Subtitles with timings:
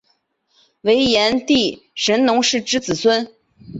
[0.81, 3.31] 为炎帝神农氏之子孙。